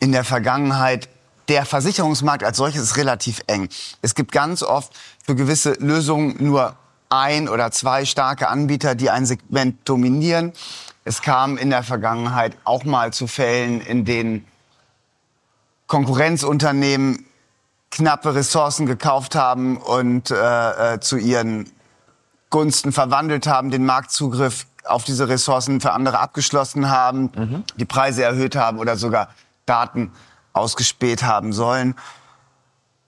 [0.00, 1.08] in der Vergangenheit
[1.48, 3.68] der Versicherungsmarkt als solches ist relativ eng.
[4.02, 4.92] Es gibt ganz oft
[5.24, 6.76] für gewisse Lösungen nur
[7.08, 10.52] ein oder zwei starke Anbieter, die ein Segment dominieren.
[11.04, 14.46] Es kam in der Vergangenheit auch mal zu Fällen, in denen
[15.86, 17.26] Konkurrenzunternehmen
[17.92, 21.70] knappe Ressourcen gekauft haben und äh, äh, zu ihren
[22.50, 28.54] Gunsten verwandelt haben, den Marktzugriff auf diese Ressourcen für andere abgeschlossen haben, die Preise erhöht
[28.54, 29.30] haben oder sogar
[29.64, 30.12] Daten
[30.56, 31.94] ausgespäht haben sollen.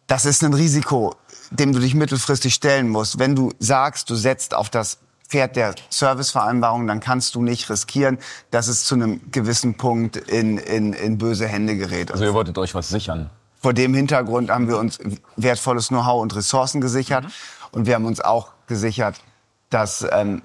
[0.06, 1.14] Das ist ein Risiko,
[1.50, 3.18] dem du dich mittelfristig stellen musst.
[3.18, 8.18] Wenn du sagst, du setzt auf das Pferd der Servicevereinbarung, dann kannst du nicht riskieren,
[8.50, 12.10] dass es zu einem gewissen Punkt in, in, in böse Hände gerät.
[12.10, 13.28] Also ihr wolltet euch was sichern.
[13.60, 14.98] Vor dem Hintergrund haben wir uns
[15.36, 17.26] wertvolles Know-how und Ressourcen gesichert.
[17.72, 19.20] Und wir haben uns auch gesichert,
[19.68, 20.42] dass ähm,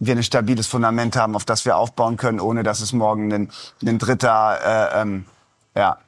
[0.00, 3.50] wir ein stabiles Fundament haben, auf das wir aufbauen können, ohne dass es morgen ein,
[3.84, 5.26] ein Dritter äh, ähm,
[5.76, 5.98] ja,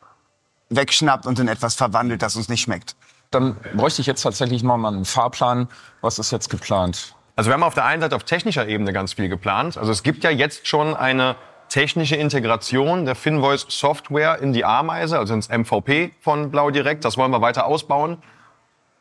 [0.75, 2.97] wegschnappt und in etwas verwandelt, das uns nicht schmeckt.
[3.31, 5.69] Dann bräuchte ich jetzt tatsächlich noch mal einen Fahrplan.
[6.03, 7.15] Was ist jetzt geplant?
[7.35, 9.79] Also wir haben auf der einen Seite auf technischer Ebene ganz viel geplant.
[9.79, 11.37] Also es gibt ja jetzt schon eine
[11.71, 17.07] technische Integration der Finvoice Software in die Ameise, also ins MVP von Blau Direkt.
[17.07, 18.19] Das wollen wir weiter ausbauen.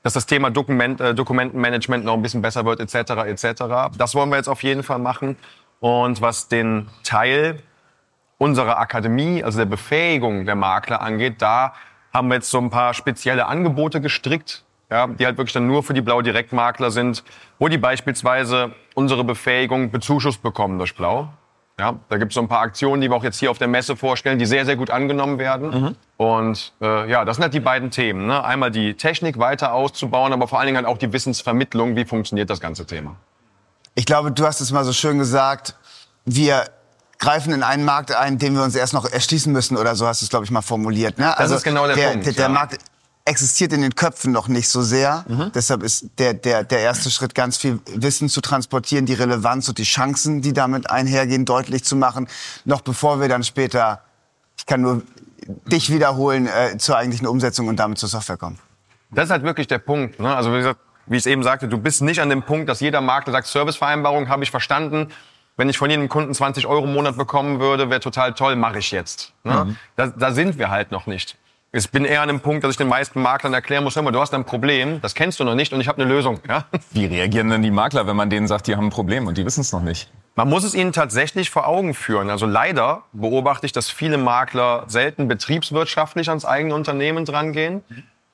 [0.03, 3.95] Dass das Thema Dokument, äh, Dokumentenmanagement noch ein bisschen besser wird, etc., etc.
[3.97, 5.35] Das wollen wir jetzt auf jeden Fall machen.
[5.81, 7.61] Und was den Teil
[8.41, 11.73] unserer Akademie, also der Befähigung der Makler angeht, da
[12.11, 15.83] haben wir jetzt so ein paar spezielle Angebote gestrickt, ja, die halt wirklich dann nur
[15.83, 17.23] für die Blau Direktmakler sind,
[17.59, 21.29] wo die beispielsweise unsere Befähigung bezuschusst bekommen durch Blau.
[21.79, 23.67] Ja, da gibt es so ein paar Aktionen, die wir auch jetzt hier auf der
[23.67, 25.95] Messe vorstellen, die sehr, sehr gut angenommen werden.
[26.17, 28.25] Und äh, ja, das sind halt die beiden Themen.
[28.25, 28.43] Ne?
[28.43, 32.49] Einmal die Technik weiter auszubauen, aber vor allen Dingen halt auch die Wissensvermittlung, wie funktioniert
[32.49, 33.17] das ganze Thema.
[33.93, 35.75] Ich glaube, du hast es mal so schön gesagt,
[36.25, 36.65] wir
[37.21, 40.21] greifen in einen Markt ein, den wir uns erst noch erschließen müssen oder so hast
[40.21, 41.17] du es, glaube ich, mal formuliert.
[41.17, 41.33] Ne?
[41.37, 42.49] Das ist genau der Punkt, Der, der ja.
[42.49, 42.79] Markt
[43.23, 45.23] existiert in den Köpfen noch nicht so sehr.
[45.27, 45.51] Mhm.
[45.53, 49.77] Deshalb ist der, der, der erste Schritt, ganz viel Wissen zu transportieren, die Relevanz und
[49.77, 52.27] die Chancen, die damit einhergehen, deutlich zu machen,
[52.65, 54.01] noch bevor wir dann später,
[54.57, 55.03] ich kann nur
[55.71, 58.57] dich wiederholen, äh, zur eigentlichen Umsetzung und damit zur Software kommen.
[59.11, 60.19] Das ist halt wirklich der Punkt.
[60.19, 60.35] Ne?
[60.35, 62.79] Also wie gesagt, wie ich es eben sagte, du bist nicht an dem Punkt, dass
[62.79, 65.11] jeder Makler sagt, Servicevereinbarung habe ich verstanden.
[65.57, 68.79] Wenn ich von jedem Kunden 20 Euro im Monat bekommen würde, wäre total toll, mache
[68.79, 69.33] ich jetzt.
[69.43, 69.75] Ne?
[69.95, 71.37] Da, da sind wir halt noch nicht.
[71.73, 74.11] Ich bin eher an dem Punkt, dass ich den meisten Maklern erklären muss, hör mal,
[74.11, 76.39] du hast ein Problem, das kennst du noch nicht und ich habe eine Lösung.
[76.47, 76.65] Ja?
[76.91, 79.45] Wie reagieren denn die Makler, wenn man denen sagt, die haben ein Problem und die
[79.45, 80.11] wissen es noch nicht?
[80.35, 82.29] Man muss es ihnen tatsächlich vor Augen führen.
[82.29, 87.83] Also leider beobachte ich, dass viele Makler selten betriebswirtschaftlich ans eigene Unternehmen drangehen.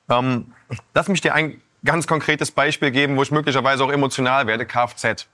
[0.08, 0.52] Ähm,
[0.94, 4.66] lass mich dir ein ganz konkretes Beispiel geben, wo ich möglicherweise auch emotional werde.
[4.66, 5.26] Kfz.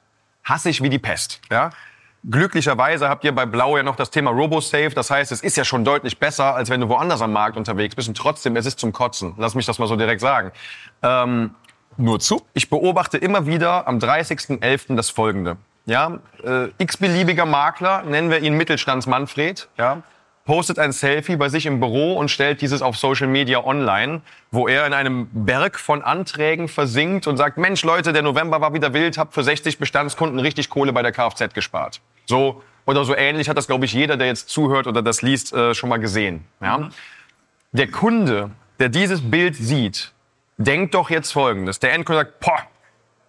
[0.45, 1.41] Hasse ich wie die Pest.
[1.51, 1.71] Ja?
[2.29, 4.91] Glücklicherweise habt ihr bei Blau ja noch das Thema RoboSafe.
[4.95, 7.95] Das heißt, es ist ja schon deutlich besser, als wenn du woanders am Markt unterwegs
[7.95, 8.09] bist.
[8.09, 9.35] Und trotzdem, es ist zum Kotzen.
[9.37, 10.53] Lass mich das mal so direkt sagen.
[11.03, 11.55] Ähm,
[11.97, 12.43] Nur zu?
[12.55, 14.97] ich beobachte immer wieder am 30.11.
[14.97, 15.59] das Folgende.
[15.87, 20.03] Ja, äh, x-beliebiger Makler, nennen wir ihn Mittelstandsmanfred, ja,
[20.45, 24.69] postet ein Selfie bei sich im Büro und stellt dieses auf Social Media online, wo
[24.69, 28.93] er in einem Berg von Anträgen versinkt und sagt, Mensch Leute, der November war wieder
[28.93, 32.01] wild, hab für 60 Bestandskunden richtig Kohle bei der Kfz gespart.
[32.27, 35.55] So oder so ähnlich hat das, glaube ich, jeder, der jetzt zuhört oder das liest,
[35.55, 36.45] äh, schon mal gesehen.
[36.61, 36.91] Ja?
[37.73, 40.13] Der Kunde, der dieses Bild sieht,
[40.59, 41.81] denkt doch jetzt Folgendes.
[41.81, 42.59] Der Endkunde sagt, boah,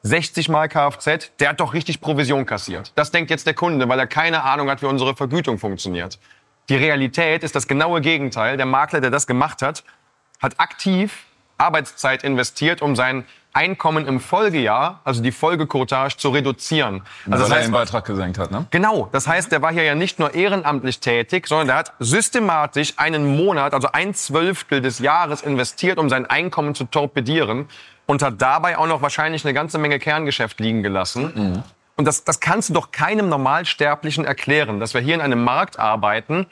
[0.03, 2.91] 60 mal Kfz, der hat doch richtig Provision kassiert.
[2.95, 6.19] Das denkt jetzt der Kunde, weil er keine Ahnung hat, wie unsere Vergütung funktioniert.
[6.69, 8.57] Die Realität ist das genaue Gegenteil.
[8.57, 9.83] Der Makler, der das gemacht hat,
[10.41, 11.25] hat aktiv
[11.57, 17.03] Arbeitszeit investiert, um sein Einkommen im Folgejahr, also die Folgequotage, zu reduzieren.
[17.29, 18.65] Also weil er den Beitrag gesenkt hat, ne?
[18.71, 22.95] Genau, das heißt, der war hier ja nicht nur ehrenamtlich tätig, sondern der hat systematisch
[22.97, 27.69] einen Monat, also ein Zwölftel des Jahres investiert, um sein Einkommen zu torpedieren
[28.07, 31.63] und hat dabei auch noch wahrscheinlich eine ganze Menge Kerngeschäft liegen gelassen.
[31.97, 35.79] Und das, das kannst du doch keinem Normalsterblichen erklären, dass wir hier in einem Markt
[35.79, 36.45] arbeiten,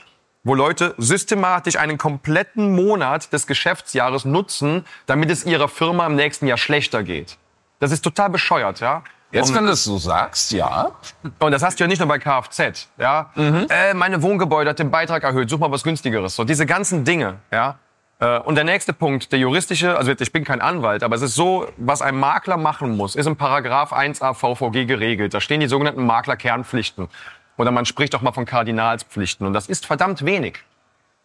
[0.43, 6.47] wo Leute systematisch einen kompletten Monat des Geschäftsjahres nutzen, damit es ihrer Firma im nächsten
[6.47, 7.37] Jahr schlechter geht.
[7.79, 9.03] Das ist total bescheuert, ja.
[9.31, 10.91] Jetzt, Und- wenn du es so sagst, ja.
[11.39, 13.31] und das hast du ja nicht nur bei Kfz, ja.
[13.35, 16.35] Äh, meine Wohngebäude hat den Beitrag erhöht, such mal was günstigeres.
[16.35, 17.79] So diese ganzen Dinge, ja.
[18.23, 21.35] Äh, Und der nächste Punkt, der juristische, also ich bin kein Anwalt, aber es ist
[21.35, 25.33] so, was ein Makler machen muss, ist im Paragraph 1a VVG geregelt.
[25.33, 27.09] Da stehen die sogenannten Maklerkernpflichten.
[27.57, 29.45] Oder man spricht auch mal von Kardinalspflichten.
[29.45, 30.59] Und das ist verdammt wenig.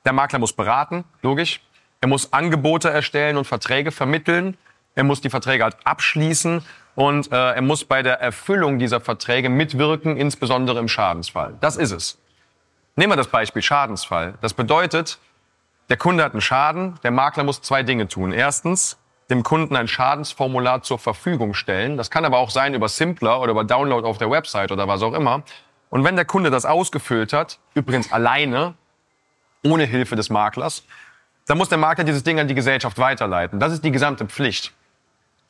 [0.04, 1.60] Der Makler muss beraten, logisch.
[2.00, 4.56] Er muss Angebote erstellen und Verträge vermitteln.
[4.94, 6.64] Er muss die Verträge halt abschließen
[6.96, 11.54] und äh, er muss bei der Erfüllung dieser Verträge mitwirken, insbesondere im Schadensfall.
[11.60, 12.18] Das ist es.
[12.96, 14.34] Nehmen wir das Beispiel Schadensfall.
[14.40, 15.18] Das bedeutet,
[15.88, 18.32] der Kunde hat einen Schaden, der Makler muss zwei Dinge tun.
[18.32, 18.98] Erstens,
[19.30, 21.96] dem Kunden ein Schadensformular zur Verfügung stellen.
[21.96, 25.02] Das kann aber auch sein über Simpler oder über Download auf der Website oder was
[25.02, 25.42] auch immer.
[25.90, 28.74] Und wenn der Kunde das ausgefüllt hat, übrigens alleine,
[29.64, 30.84] ohne Hilfe des Maklers,
[31.46, 33.58] dann muss der Makler dieses Ding an die Gesellschaft weiterleiten.
[33.58, 34.72] Das ist die gesamte Pflicht.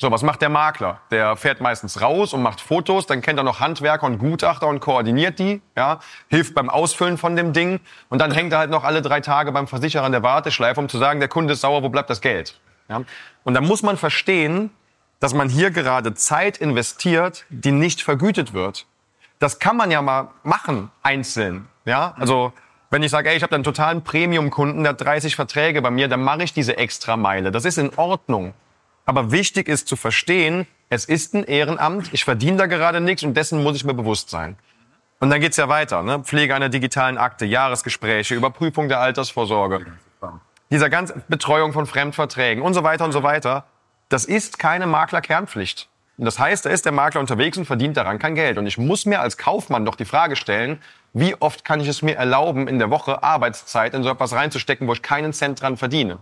[0.00, 1.00] So, was macht der Makler?
[1.10, 4.78] Der fährt meistens raus und macht Fotos, dann kennt er noch Handwerker und Gutachter und
[4.78, 8.84] koordiniert die, ja, hilft beim Ausfüllen von dem Ding und dann hängt er halt noch
[8.84, 11.82] alle drei Tage beim Versicherer an der Warteschleife, um zu sagen, der Kunde ist sauer,
[11.82, 12.60] wo bleibt das Geld?
[12.88, 13.02] Ja?
[13.42, 14.70] Und da muss man verstehen,
[15.18, 18.86] dass man hier gerade Zeit investiert, die nicht vergütet wird.
[19.40, 21.66] Das kann man ja mal machen, einzeln.
[21.84, 22.52] Ja, also
[22.90, 26.06] wenn ich sage, ey, ich habe einen totalen Premium-Kunden, der hat 30 Verträge bei mir,
[26.06, 27.50] dann mache ich diese extra Meile.
[27.50, 28.54] Das ist in Ordnung.
[29.08, 33.32] Aber wichtig ist zu verstehen, es ist ein Ehrenamt, ich verdiene da gerade nichts und
[33.32, 34.58] dessen muss ich mir bewusst sein.
[35.18, 36.02] Und dann geht's ja weiter.
[36.02, 36.22] Ne?
[36.22, 39.86] Pflege einer digitalen Akte, Jahresgespräche, Überprüfung der Altersvorsorge,
[40.70, 43.64] dieser ganze Betreuung von Fremdverträgen und so weiter und so weiter.
[44.10, 45.88] Das ist keine Maklerkernpflicht.
[46.18, 48.58] Und das heißt, da ist der Makler unterwegs und verdient daran kein Geld.
[48.58, 50.82] Und ich muss mir als Kaufmann doch die Frage stellen,
[51.14, 54.86] wie oft kann ich es mir erlauben, in der Woche Arbeitszeit in so etwas reinzustecken,
[54.86, 56.18] wo ich keinen Cent dran verdiene?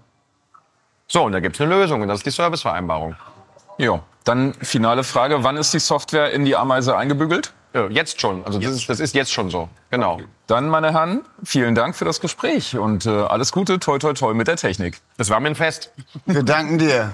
[1.09, 3.17] So, und da gibt's eine Lösung und das ist die Servicevereinbarung.
[3.79, 4.01] Jo.
[4.25, 5.45] Dann finale Frage.
[5.45, 7.53] Wann ist die Software in die Ameise eingebügelt?
[7.75, 8.45] Ja, jetzt schon.
[8.45, 9.69] Also das ist, das ist jetzt schon so.
[9.91, 10.21] Genau.
[10.49, 14.35] Dann, meine Herren, vielen Dank für das Gespräch und äh, alles Gute, toi, toi, toi
[14.35, 15.01] mit der Technik.
[15.17, 15.93] Das war mir ein Fest.
[16.25, 17.13] Wir danken dir.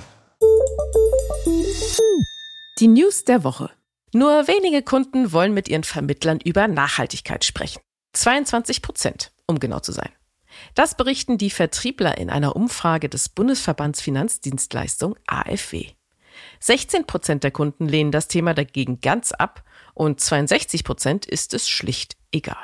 [2.79, 3.71] Die News der Woche.
[4.15, 7.81] Nur wenige Kunden wollen mit ihren Vermittlern über Nachhaltigkeit sprechen.
[8.15, 10.11] 22 Prozent, um genau zu sein.
[10.75, 15.89] Das berichten die Vertriebler in einer Umfrage des Bundesverbands Finanzdienstleistung AfW.
[16.61, 21.69] 16 Prozent der Kunden lehnen das Thema dagegen ganz ab und 62 Prozent ist es
[21.69, 22.57] schlicht egal.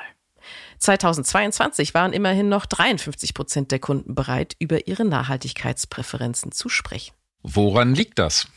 [0.79, 7.13] 2022 waren immerhin noch 53 Prozent der Kunden bereit, über ihre Nachhaltigkeitspräferenzen zu sprechen.
[7.43, 8.47] Woran liegt das?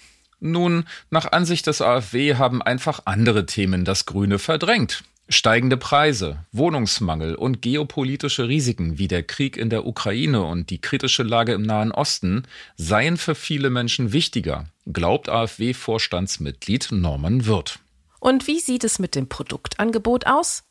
[0.40, 5.05] Nun, nach Ansicht des AfW haben einfach andere Themen das Grüne verdrängt.
[5.28, 11.22] Steigende Preise, Wohnungsmangel und geopolitische Risiken wie der Krieg in der Ukraine und die kritische
[11.22, 12.42] Lage im Nahen Osten
[12.76, 17.78] seien für viele Menschen wichtiger, glaubt AfW-Vorstandsmitglied Norman Wirth.
[18.20, 20.64] Und wie sieht es mit dem Produktangebot aus?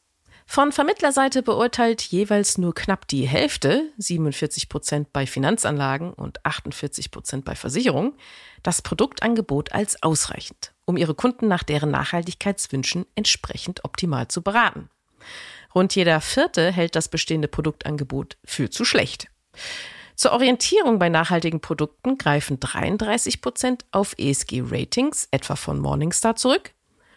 [0.45, 7.45] Von Vermittlerseite beurteilt jeweils nur knapp die Hälfte, 47 Prozent bei Finanzanlagen und 48 Prozent
[7.45, 8.13] bei Versicherungen,
[8.61, 14.89] das Produktangebot als ausreichend, um ihre Kunden nach deren Nachhaltigkeitswünschen entsprechend optimal zu beraten.
[15.73, 19.27] Rund jeder Vierte hält das bestehende Produktangebot für zu schlecht.
[20.17, 26.73] Zur Orientierung bei nachhaltigen Produkten greifen 33 Prozent auf ESG-Ratings, etwa von Morningstar, zurück.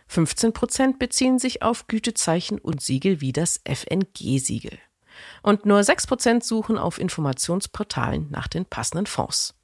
[0.07, 4.79] 15 Prozent beziehen sich auf Gütezeichen und Siegel wie das FNG-Siegel.
[5.43, 9.55] Und nur 6 Prozent suchen auf Informationsportalen nach den passenden Fonds.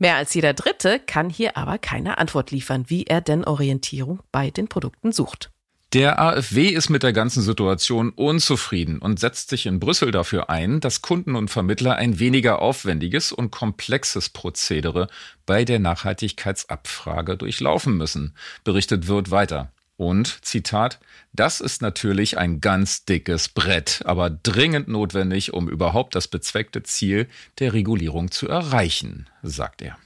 [0.00, 4.50] Mehr als jeder Dritte kann hier aber keine Antwort liefern, wie er denn Orientierung bei
[4.50, 5.50] den Produkten sucht.
[5.92, 10.80] Der AfW ist mit der ganzen Situation unzufrieden und setzt sich in Brüssel dafür ein,
[10.80, 15.08] dass Kunden und Vermittler ein weniger aufwendiges und komplexes Prozedere
[15.44, 18.34] bei der Nachhaltigkeitsabfrage durchlaufen müssen,
[18.64, 19.70] berichtet wird weiter.
[20.00, 20.98] Und, Zitat,
[21.34, 27.28] das ist natürlich ein ganz dickes Brett, aber dringend notwendig, um überhaupt das bezweckte Ziel
[27.58, 29.98] der Regulierung zu erreichen, sagt er.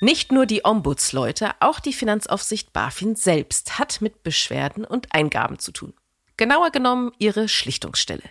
[0.00, 5.70] Nicht nur die Ombudsleute, auch die Finanzaufsicht BaFin selbst hat mit Beschwerden und Eingaben zu
[5.70, 5.92] tun.
[6.38, 8.22] Genauer genommen ihre Schlichtungsstelle.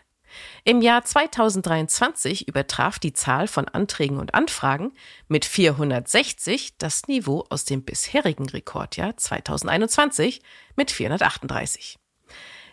[0.63, 4.93] Im Jahr 2023 übertraf die Zahl von Anträgen und Anfragen
[5.27, 10.41] mit 460 das Niveau aus dem bisherigen Rekordjahr 2021
[10.75, 11.97] mit 438.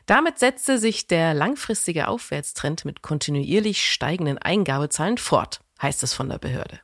[0.07, 6.39] Damit setzte sich der langfristige Aufwärtstrend mit kontinuierlich steigenden Eingabezahlen fort, heißt es von der
[6.39, 6.81] Behörde.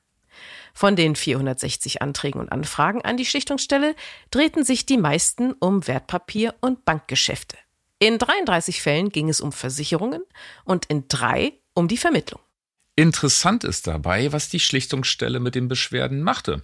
[0.72, 3.94] Von den 460 Anträgen und Anfragen an die Schlichtungsstelle
[4.30, 7.58] drehten sich die meisten um Wertpapier- und Bankgeschäfte.
[8.02, 10.22] In 33 Fällen ging es um Versicherungen
[10.64, 12.40] und in drei um die Vermittlung.
[12.96, 16.62] Interessant ist dabei, was die Schlichtungsstelle mit den Beschwerden machte.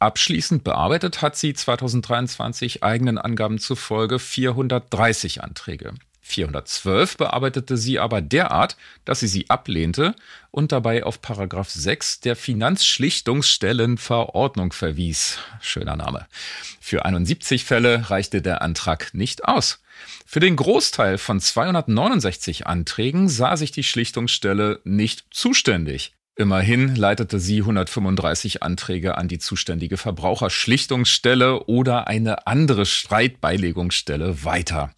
[0.00, 5.94] Abschließend bearbeitet hat sie 2023 eigenen Angaben zufolge 430 Anträge.
[6.26, 10.16] 412 bearbeitete sie aber derart, dass sie sie ablehnte
[10.50, 15.38] und dabei auf Paragraph 6 der Finanzschlichtungsstellenverordnung verwies.
[15.60, 16.26] Schöner Name.
[16.80, 19.80] Für 71 Fälle reichte der Antrag nicht aus.
[20.26, 26.12] Für den Großteil von 269 Anträgen sah sich die Schlichtungsstelle nicht zuständig.
[26.34, 34.90] Immerhin leitete sie 135 Anträge an die zuständige Verbraucherschlichtungsstelle oder eine andere Streitbeilegungsstelle weiter.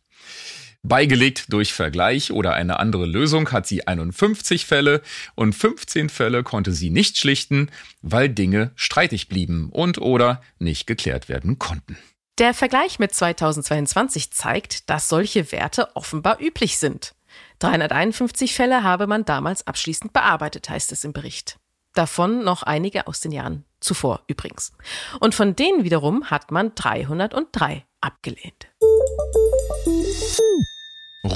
[0.89, 5.03] Beigelegt durch Vergleich oder eine andere Lösung hat sie 51 Fälle
[5.35, 7.71] und 15 Fälle konnte sie nicht schlichten,
[8.01, 11.99] weil Dinge streitig blieben und oder nicht geklärt werden konnten.
[12.39, 17.15] Der Vergleich mit 2022 zeigt, dass solche Werte offenbar üblich sind.
[17.59, 21.59] 351 Fälle habe man damals abschließend bearbeitet, heißt es im Bericht.
[21.95, 24.73] Davon noch einige aus den Jahren zuvor übrigens.
[25.21, 28.69] Und von denen wiederum hat man 303 abgelehnt.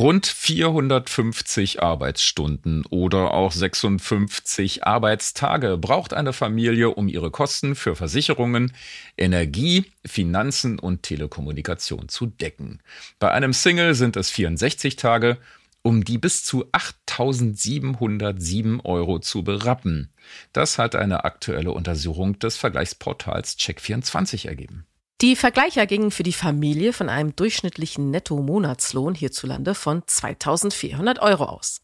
[0.03, 8.73] Rund 450 Arbeitsstunden oder auch 56 Arbeitstage braucht eine Familie, um ihre Kosten für Versicherungen,
[9.17, 12.81] Energie, Finanzen und Telekommunikation zu decken.
[13.21, 15.39] Bei einem Single sind es 64 Tage,
[15.83, 20.11] um die bis zu 8.707 Euro zu berappen.
[20.53, 24.85] Das hat eine aktuelle Untersuchung des Vergleichsportals Check24 ergeben.
[25.23, 31.81] Die Vergleicher gingen für die Familie von einem durchschnittlichen Netto-Monatslohn hierzulande von 2400 Euro aus.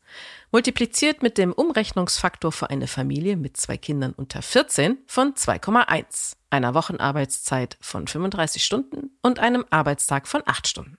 [0.50, 6.74] Multipliziert mit dem Umrechnungsfaktor für eine Familie mit zwei Kindern unter 14 von 2,1, einer
[6.74, 10.98] Wochenarbeitszeit von 35 Stunden und einem Arbeitstag von 8 Stunden.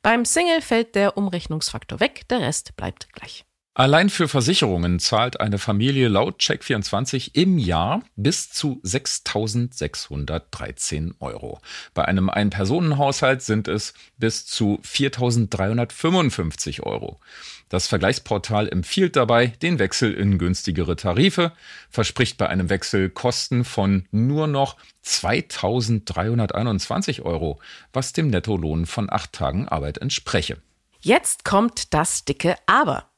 [0.00, 3.44] Beim Single fällt der Umrechnungsfaktor weg, der Rest bleibt gleich.
[3.78, 11.60] Allein für Versicherungen zahlt eine Familie laut Check24 im Jahr bis zu 6.613 Euro.
[11.92, 17.20] Bei einem Ein-Personen-Haushalt sind es bis zu 4.355 Euro.
[17.68, 21.52] Das Vergleichsportal empfiehlt dabei den Wechsel in günstigere Tarife,
[21.90, 27.60] verspricht bei einem Wechsel Kosten von nur noch 2.321 Euro,
[27.92, 30.62] was dem Nettolohn von acht Tagen Arbeit entspreche.
[31.02, 33.10] Jetzt kommt das dicke Aber.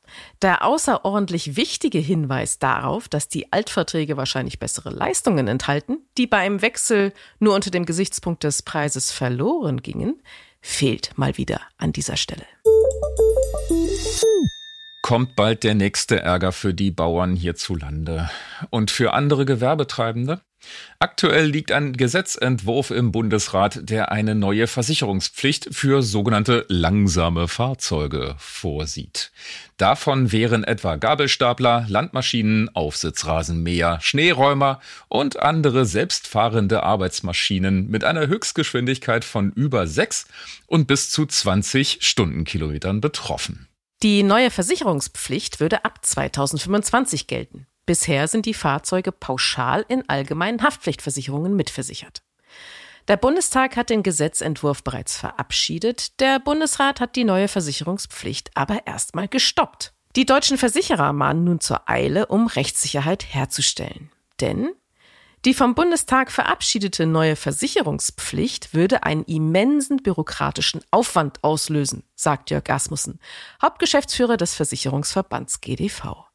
[0.42, 7.12] Der außerordentlich wichtige Hinweis darauf, dass die Altverträge wahrscheinlich bessere Leistungen enthalten, die beim Wechsel
[7.38, 10.23] nur unter dem Gesichtspunkt des Preises verloren gingen,
[10.61, 12.44] fehlt mal wieder an dieser Stelle.
[15.03, 18.29] Kommt bald der nächste Ärger für die Bauern hierzulande
[18.71, 20.42] und für andere Gewerbetreibende?
[20.99, 29.31] Aktuell liegt ein Gesetzentwurf im Bundesrat, der eine neue Versicherungspflicht für sogenannte langsame Fahrzeuge vorsieht.
[29.77, 39.53] Davon wären etwa Gabelstapler, Landmaschinen, Aufsitzrasenmäher, Schneeräumer und andere selbstfahrende Arbeitsmaschinen mit einer Höchstgeschwindigkeit von
[39.53, 40.27] über 6
[40.66, 43.68] und bis zu 20 Stundenkilometern betroffen.
[44.03, 47.66] Die neue Versicherungspflicht würde ab 2025 gelten.
[47.88, 52.20] Bisher sind die Fahrzeuge pauschal in allgemeinen Haftpflichtversicherungen mitversichert.
[53.09, 59.27] Der Bundestag hat den Gesetzentwurf bereits verabschiedet, der Bundesrat hat die neue Versicherungspflicht aber erstmal
[59.27, 59.94] gestoppt.
[60.16, 64.11] Die deutschen Versicherer mahnen nun zur Eile, um Rechtssicherheit herzustellen.
[64.38, 64.68] Denn
[65.46, 73.18] die vom Bundestag verabschiedete neue Versicherungspflicht würde einen immensen bürokratischen Aufwand auslösen, sagt Jörg Asmussen,
[73.62, 76.28] Hauptgeschäftsführer des Versicherungsverbands GDV.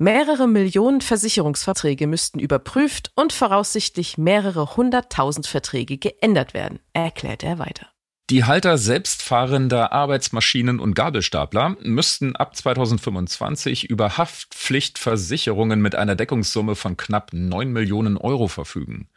[0.00, 7.88] Mehrere Millionen Versicherungsverträge müssten überprüft und voraussichtlich mehrere hunderttausend Verträge geändert werden, erklärt er weiter.
[8.30, 16.96] Die Halter selbstfahrender Arbeitsmaschinen und Gabelstapler müssten ab 2025 über Haftpflichtversicherungen mit einer Deckungssumme von
[16.96, 19.08] knapp 9 Millionen Euro verfügen.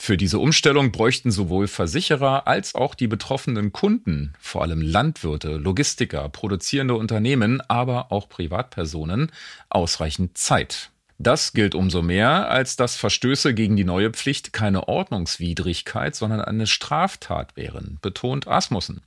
[0.00, 6.28] Für diese Umstellung bräuchten sowohl Versicherer als auch die betroffenen Kunden, vor allem Landwirte, Logistiker,
[6.28, 9.30] produzierende Unternehmen, aber auch Privatpersonen,
[9.68, 10.92] ausreichend Zeit.
[11.18, 16.68] Das gilt umso mehr, als dass Verstöße gegen die neue Pflicht keine Ordnungswidrigkeit, sondern eine
[16.68, 19.02] Straftat wären, betont Asmussen.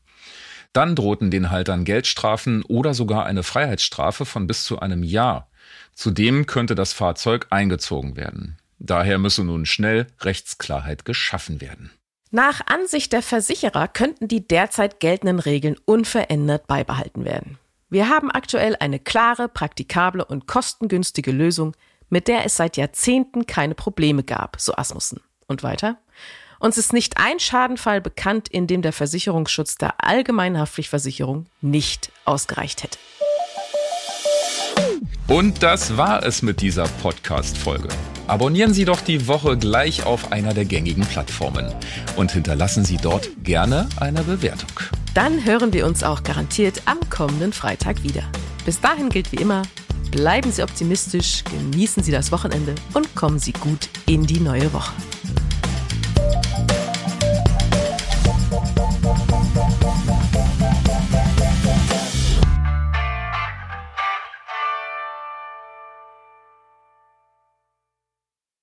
[0.73, 5.47] Dann drohten den Haltern Geldstrafen oder sogar eine Freiheitsstrafe von bis zu einem Jahr.
[5.95, 8.57] Zudem könnte das Fahrzeug eingezogen werden.
[8.83, 11.91] Daher müsse nun schnell Rechtsklarheit geschaffen werden.
[12.31, 17.59] Nach Ansicht der Versicherer könnten die derzeit geltenden Regeln unverändert beibehalten werden.
[17.89, 21.75] Wir haben aktuell eine klare, praktikable und kostengünstige Lösung,
[22.09, 25.19] mit der es seit Jahrzehnten keine Probleme gab, so Asmussen.
[25.47, 25.97] Und weiter.
[26.59, 32.97] Uns ist nicht ein Schadenfall bekannt, in dem der Versicherungsschutz der Allgemeinhaftpflichtversicherung nicht ausgereicht hätte.
[35.27, 37.89] Und das war es mit dieser Podcast-Folge.
[38.31, 41.65] Abonnieren Sie doch die Woche gleich auf einer der gängigen Plattformen
[42.15, 44.69] und hinterlassen Sie dort gerne eine Bewertung.
[45.13, 48.23] Dann hören wir uns auch garantiert am kommenden Freitag wieder.
[48.63, 49.63] Bis dahin gilt wie immer,
[50.11, 54.93] bleiben Sie optimistisch, genießen Sie das Wochenende und kommen Sie gut in die neue Woche.